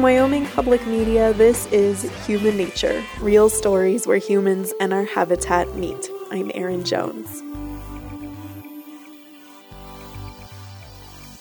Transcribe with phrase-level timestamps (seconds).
[0.00, 5.76] From Wyoming Public Media, this is Human Nature real stories where humans and our habitat
[5.76, 6.08] meet.
[6.30, 7.42] I'm Erin Jones.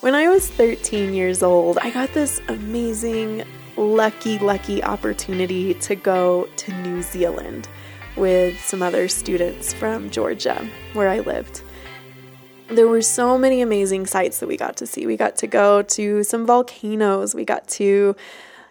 [0.02, 3.46] When I was 13 years old, I got this amazing,
[3.78, 7.70] lucky, lucky opportunity to go to New Zealand
[8.18, 11.62] with some other students from Georgia, where I lived.
[12.68, 15.08] There were so many amazing sights that we got to see.
[15.08, 18.18] We got to go to some volcanoes, we got to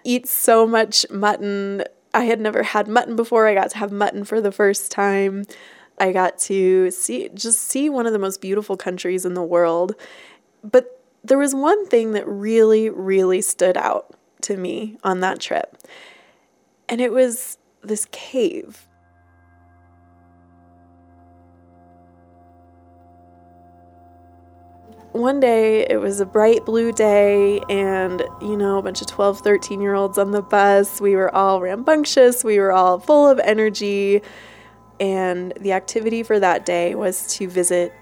[0.09, 1.85] eat so much mutton.
[2.15, 3.47] I had never had mutton before.
[3.47, 5.45] I got to have mutton for the first time.
[5.99, 9.95] I got to see just see one of the most beautiful countries in the world.
[10.65, 15.77] But there was one thing that really, really stood out to me on that trip,
[16.89, 18.88] and it was this cave.
[25.19, 29.41] One day, it was a bright blue day, and you know, a bunch of 12,
[29.41, 31.01] 13 year olds on the bus.
[31.01, 34.23] We were all rambunctious, we were all full of energy,
[35.01, 37.93] and the activity for that day was to visit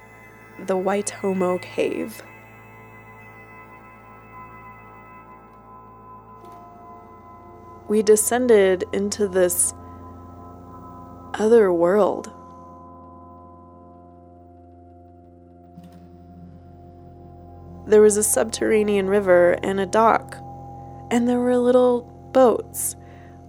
[0.59, 2.23] the Waitomo Cave.
[7.89, 9.73] we descended into this
[11.35, 12.36] other world.
[17.87, 20.37] There was a subterranean river and a dock,
[21.11, 22.97] and there were little boats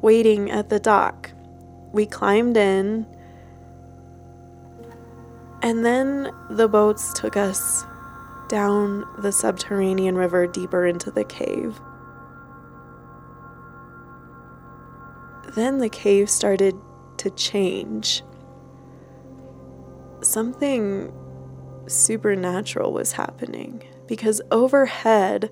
[0.02, 1.32] waiting at the dock.
[1.92, 3.08] We climbed in,
[5.62, 7.84] and then the boats took us
[8.48, 11.80] down the subterranean river deeper into the cave.
[15.58, 16.76] then the cave started
[17.18, 18.22] to change.
[20.22, 21.12] Something
[21.88, 25.50] supernatural was happening because overhead,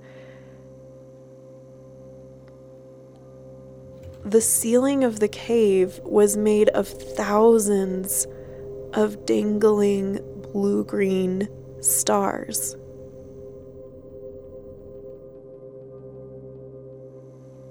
[4.24, 8.26] the ceiling of the cave was made of thousands
[8.94, 10.20] of dangling
[10.52, 11.48] blue green
[11.82, 12.76] stars.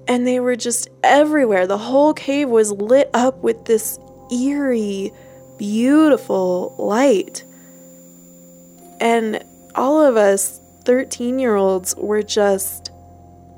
[0.06, 1.66] and they were just everywhere.
[1.66, 3.98] The whole cave was lit up with this
[4.32, 5.12] eerie,
[5.58, 7.44] beautiful light.
[9.00, 9.42] And
[9.74, 12.90] all of us 13 year olds were just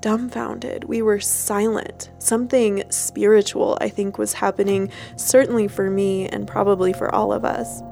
[0.01, 0.85] dumbfounded.
[0.85, 2.11] We were silent.
[2.19, 7.83] Something spiritual, I think, was happening, certainly for me and probably for all of us.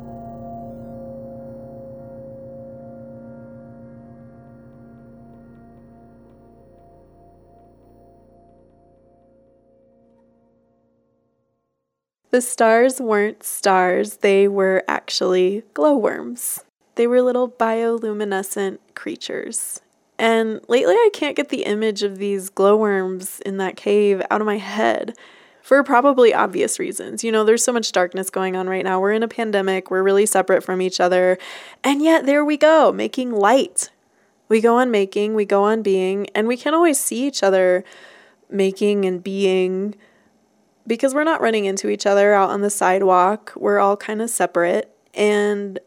[12.30, 16.64] The stars weren't stars, they were actually glowworms.
[16.96, 19.80] They were little bioluminescent creatures.
[20.18, 24.46] And lately, I can't get the image of these glowworms in that cave out of
[24.46, 25.16] my head
[25.60, 27.24] for probably obvious reasons.
[27.24, 29.00] You know, there's so much darkness going on right now.
[29.00, 31.38] We're in a pandemic, we're really separate from each other.
[31.82, 33.90] And yet, there we go, making light.
[34.48, 37.82] We go on making, we go on being, and we can always see each other
[38.50, 39.94] making and being
[40.86, 43.52] because we're not running into each other out on the sidewalk.
[43.56, 44.94] We're all kind of separate.
[45.14, 45.78] And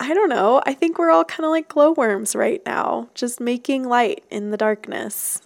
[0.00, 3.84] I don't know, I think we're all kind of like glowworms right now, just making
[3.84, 5.40] light in the darkness.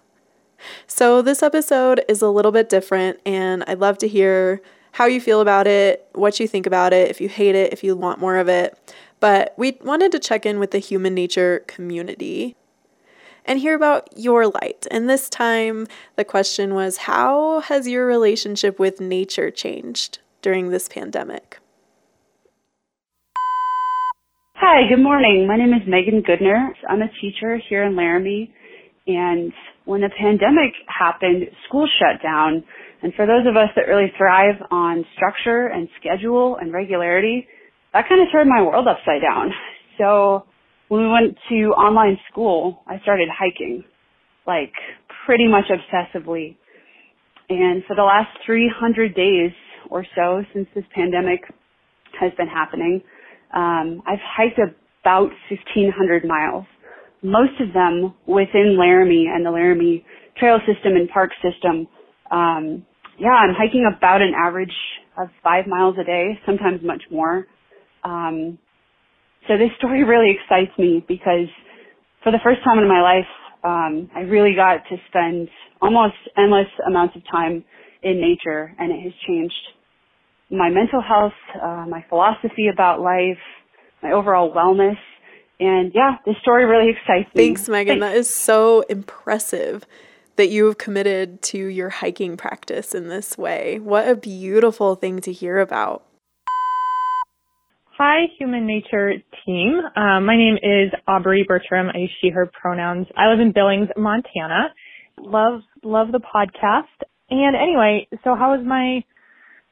[0.86, 4.60] So, this episode is a little bit different, and I'd love to hear
[4.92, 7.84] how you feel about it, what you think about it, if you hate it, if
[7.84, 8.76] you want more of it.
[9.20, 12.56] But we wanted to check in with the human nature community
[13.44, 14.86] and hear about your light.
[14.90, 15.86] And this time,
[16.16, 21.58] the question was How has your relationship with nature changed during this pandemic?
[24.70, 25.46] Hi, good morning.
[25.48, 26.68] My name is Megan Goodner.
[26.90, 28.52] I'm a teacher here in Laramie.
[29.06, 29.50] And
[29.86, 32.62] when the pandemic happened, school shut down.
[33.02, 37.48] And for those of us that really thrive on structure and schedule and regularity,
[37.94, 39.52] that kind of turned my world upside down.
[39.96, 40.44] So
[40.88, 43.84] when we went to online school, I started hiking,
[44.46, 44.74] like
[45.24, 46.58] pretty much obsessively.
[47.48, 49.52] And for the last 300 days
[49.88, 51.40] or so since this pandemic
[52.20, 53.00] has been happening,
[53.54, 56.64] um, I've hiked about 1,500 miles,
[57.22, 60.04] most of them within Laramie and the Laramie
[60.38, 61.88] trail system and park system.
[62.30, 62.86] Um,
[63.18, 64.74] yeah, I'm hiking about an average
[65.18, 67.46] of five miles a day, sometimes much more.
[68.04, 68.58] Um,
[69.48, 71.48] so this story really excites me because
[72.22, 73.28] for the first time in my life,
[73.64, 75.48] um, I really got to spend
[75.80, 77.64] almost endless amounts of time
[78.02, 79.54] in nature, and it has changed
[80.50, 83.38] my mental health, uh, my philosophy about life,
[84.02, 84.96] my overall wellness.
[85.60, 87.46] And yeah, this story really excites me.
[87.46, 88.00] Thanks, Megan.
[88.00, 88.12] Thanks.
[88.12, 89.84] That is so impressive
[90.36, 93.80] that you have committed to your hiking practice in this way.
[93.80, 96.04] What a beautiful thing to hear about.
[97.98, 99.80] Hi, Human Nature team.
[99.96, 101.88] Um, my name is Aubrey Bertram.
[101.92, 103.08] I use she, her pronouns.
[103.16, 104.72] I live in Billings, Montana.
[105.18, 106.84] Love, love the podcast.
[107.28, 109.02] And anyway, so how has my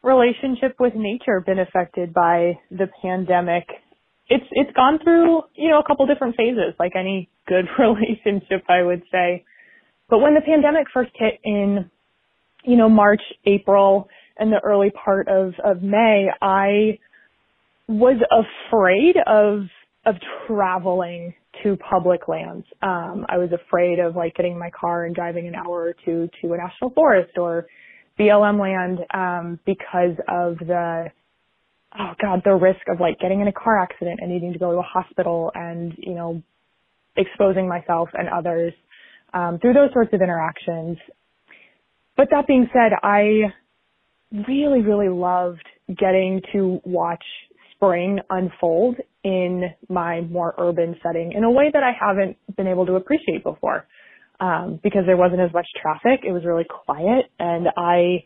[0.07, 3.65] relationship with nature been affected by the pandemic?
[4.29, 8.83] It's, it's gone through, you know, a couple different phases, like any good relationship, I
[8.83, 9.45] would say.
[10.09, 11.91] But when the pandemic first hit in,
[12.65, 14.09] you know, March, April,
[14.39, 16.99] and the early part of, of May, I
[17.89, 19.67] was afraid of
[20.05, 20.15] of
[20.47, 22.65] traveling to public lands.
[22.81, 25.95] Um, I was afraid of like getting in my car and driving an hour or
[26.05, 27.67] two to a national forest or
[28.19, 31.07] BLM land um, because of the
[31.99, 34.73] oh god the risk of like getting in a car accident and needing to go
[34.73, 36.43] to a hospital and you know
[37.17, 38.73] exposing myself and others
[39.33, 40.99] um, through those sorts of interactions.
[42.17, 43.53] But that being said, I
[44.49, 47.25] really really loved getting to watch
[47.75, 52.87] spring unfold in my more urban setting in a way that I haven't been able
[52.87, 53.87] to appreciate before.
[54.41, 56.21] Um, because there wasn't as much traffic.
[56.25, 58.25] It was really quiet and I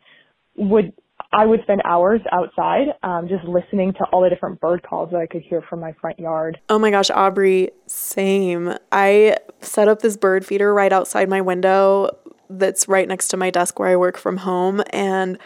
[0.57, 0.93] would,
[1.33, 5.19] I would spend hours outside, um, just listening to all the different bird calls that
[5.19, 6.59] I could hear from my front yard.
[6.69, 8.75] Oh my gosh, Aubrey, same.
[8.91, 12.11] I set up this bird feeder right outside my window
[12.49, 15.39] that's right next to my desk where I work from home and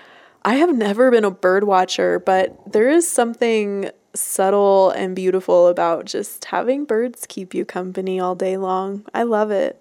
[0.44, 6.05] I have never been a bird watcher, but there is something subtle and beautiful about
[6.05, 9.05] just having birds keep you company all day long.
[9.12, 9.81] I love it.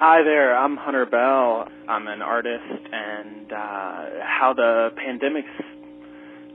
[0.00, 1.68] Hi there, I'm Hunter Bell.
[1.86, 5.52] I'm an artist, and uh, how the pandemic's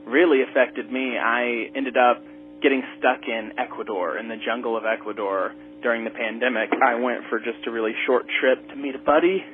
[0.04, 2.26] really affected me, I ended up
[2.64, 5.54] getting stuck in Ecuador, in the jungle of Ecuador
[5.84, 6.74] during the pandemic.
[6.74, 9.46] I went for just a really short trip to meet a buddy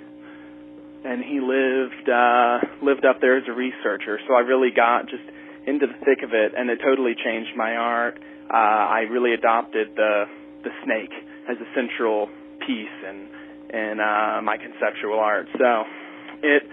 [1.03, 4.23] and he lived uh, lived up there as a researcher.
[4.25, 5.27] So I really got just
[5.67, 8.15] into the thick of it, and it totally changed my art.
[8.47, 10.31] Uh, I really adopted the
[10.63, 11.11] the snake
[11.51, 12.29] as a central
[12.63, 13.40] piece in
[13.71, 15.47] in uh, my conceptual art.
[15.57, 15.83] So
[16.43, 16.63] it,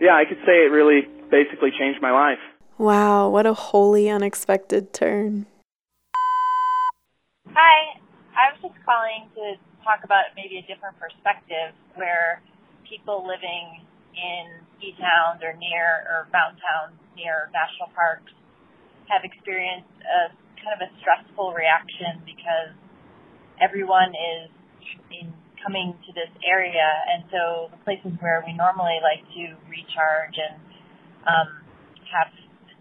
[0.00, 2.42] yeah, I could say it really basically changed my life.
[2.78, 5.46] Wow, what a wholly unexpected turn.
[7.50, 7.98] Hi,
[8.38, 12.40] I was just calling to talk about maybe a different perspective where
[12.86, 13.82] people living
[14.14, 18.30] in ski towns or near or mountain towns near national parks
[19.10, 20.30] have experienced a
[20.62, 22.74] kind of a stressful reaction because
[23.58, 24.50] everyone is
[25.10, 25.32] in
[25.64, 26.86] coming to this area.
[27.12, 30.56] And so the places where we normally like to recharge and
[31.26, 31.48] um,
[32.08, 32.32] have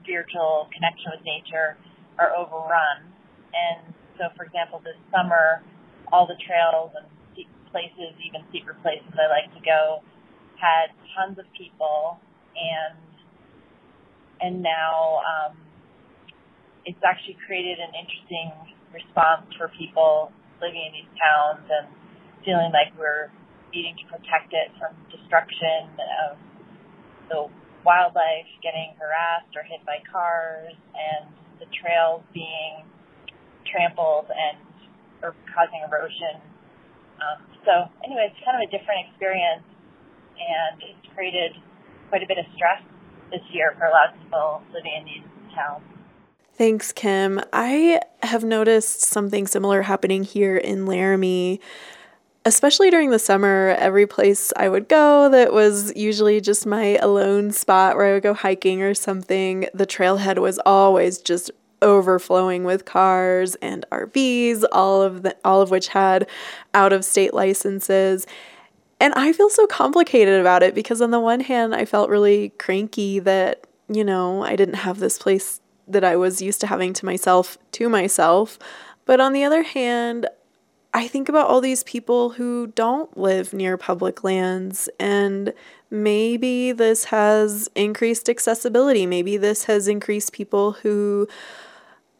[0.04, 1.76] spiritual connection with nature
[2.18, 3.12] are overrun.
[3.54, 5.62] And so for example this summer
[6.12, 7.06] all the trails and
[7.72, 10.02] places, even secret places I like to go,
[10.58, 12.18] had tons of people,
[12.56, 12.98] and
[14.42, 15.58] and now um,
[16.86, 18.54] it's actually created an interesting
[18.94, 20.32] response for people
[20.62, 21.88] living in these towns and
[22.48, 23.28] feeling like we're
[23.76, 25.92] needing to protect it from destruction
[26.24, 26.40] of
[27.28, 27.44] the
[27.84, 31.28] wildlife getting harassed or hit by cars and
[31.60, 32.88] the trails being
[33.68, 34.56] trampled and
[35.20, 36.40] or causing erosion
[37.18, 37.72] um, so
[38.04, 39.66] anyway, it's kind of a different experience,
[40.38, 41.54] and it's created
[42.10, 42.82] quite a bit of stress
[43.32, 45.84] this year for a lot of people living in these towns.
[46.54, 47.42] Thanks, Kim.
[47.54, 51.60] I have noticed something similar happening here in Laramie.
[52.48, 57.52] Especially during the summer, every place I would go that was usually just my alone
[57.52, 61.52] spot where I would go hiking or something, the trailhead was always just
[61.82, 66.26] overflowing with cars and RVs, all of the all of which had
[66.74, 68.26] out of state licenses.
[69.02, 72.54] And I feel so complicated about it because on the one hand I felt really
[72.58, 76.94] cranky that, you know, I didn't have this place that I was used to having
[76.94, 78.58] to myself to myself.
[79.04, 80.28] But on the other hand,
[80.98, 85.54] I think about all these people who don't live near public lands, and
[85.92, 89.06] maybe this has increased accessibility.
[89.06, 91.28] Maybe this has increased people who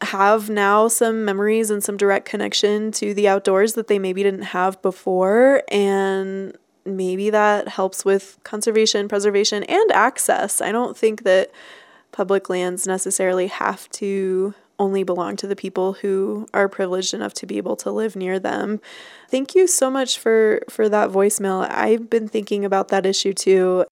[0.00, 4.42] have now some memories and some direct connection to the outdoors that they maybe didn't
[4.42, 5.64] have before.
[5.72, 6.56] And
[6.86, 10.60] maybe that helps with conservation, preservation, and access.
[10.60, 11.50] I don't think that
[12.12, 17.46] public lands necessarily have to only belong to the people who are privileged enough to
[17.46, 18.80] be able to live near them.
[19.30, 21.68] Thank you so much for for that voicemail.
[21.70, 23.84] I've been thinking about that issue too.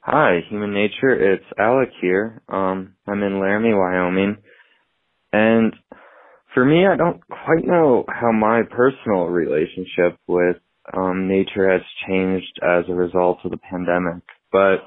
[0.00, 1.34] Hi, Human Nature.
[1.34, 2.42] It's Alec here.
[2.48, 4.36] Um, I'm in Laramie, Wyoming.
[5.32, 5.74] And
[6.52, 10.56] for me, I don't quite know how my personal relationship with
[10.92, 14.22] um, nature has changed as a result of the pandemic.
[14.50, 14.78] But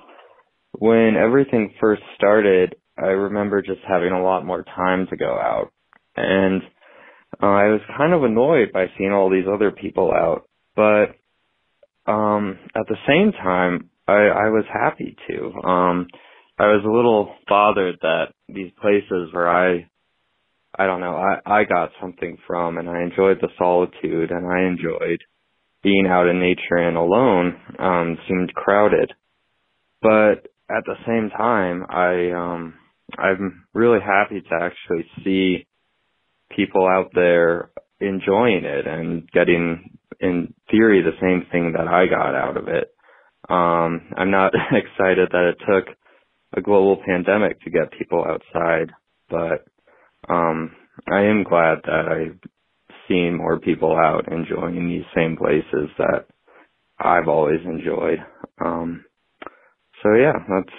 [0.73, 5.71] when everything first started, I remember just having a lot more time to go out.
[6.15, 6.61] And
[7.41, 10.47] uh, I was kind of annoyed by seeing all these other people out.
[10.75, 11.15] But
[12.11, 15.67] um, at the same time, I, I was happy to.
[15.67, 16.07] Um,
[16.57, 19.87] I was a little bothered that these places where I
[20.77, 24.67] I don't know, I, I got something from and I enjoyed the solitude and I
[24.67, 25.21] enjoyed
[25.83, 29.11] being out in nature and alone, um, seemed crowded.
[30.01, 32.73] But at the same time, I, um,
[33.17, 35.67] I'm really happy to actually see
[36.55, 42.35] people out there enjoying it and getting, in theory, the same thing that I got
[42.35, 42.93] out of it.
[43.49, 45.95] Um, I'm not excited that it took
[46.55, 48.91] a global pandemic to get people outside,
[49.29, 49.65] but
[50.29, 50.71] um,
[51.11, 52.39] I am glad that I've
[53.07, 56.25] seen more people out enjoying these same places that
[56.99, 58.19] I've always enjoyed.
[58.63, 59.05] Um,
[60.01, 60.75] so yeah, that's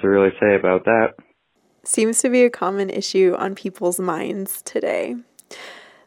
[0.00, 1.14] to really say about that.
[1.84, 5.16] Seems to be a common issue on people's minds today.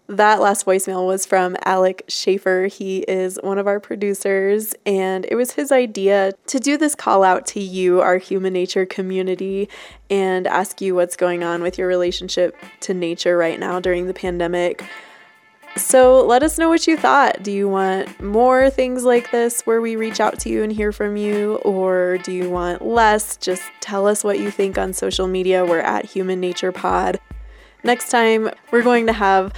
[0.08, 2.66] That last voicemail was from Alec Schaefer.
[2.66, 7.24] He is one of our producers, and it was his idea to do this call
[7.24, 9.70] out to you, our human nature community,
[10.10, 14.14] and ask you what's going on with your relationship to nature right now during the
[14.16, 14.84] pandemic.
[15.78, 17.42] So let us know what you thought.
[17.42, 20.92] Do you want more things like this where we reach out to you and hear
[20.92, 23.38] from you, or do you want less?
[23.38, 25.66] Just tell us what you think on social media.
[25.66, 27.20] We're at Human Nature Pod.
[27.84, 29.54] Next time, we're going to have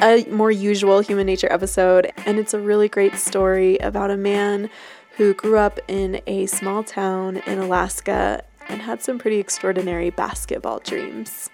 [0.00, 4.70] a more usual human nature episode, and it's a really great story about a man
[5.16, 10.78] who grew up in a small town in Alaska and had some pretty extraordinary basketball
[10.80, 11.50] dreams.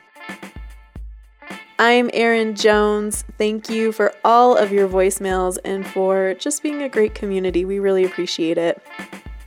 [1.84, 3.24] I'm Erin Jones.
[3.38, 7.64] Thank you for all of your voicemails and for just being a great community.
[7.64, 8.80] We really appreciate it.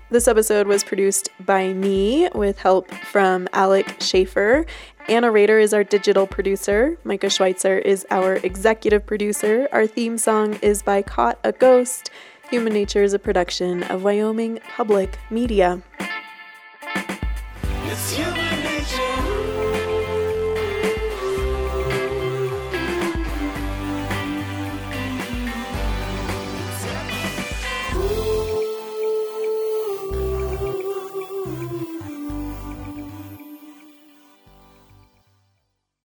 [0.10, 4.66] This episode was produced by me with help from Alec Schaefer
[5.08, 6.98] Anna Rader is our digital producer.
[7.06, 9.70] Micah Schweitzer is our executive producer.
[9.72, 12.10] Our theme song is by Caught a Ghost.
[12.50, 15.82] Human Nature is a production of Wyoming Public Media.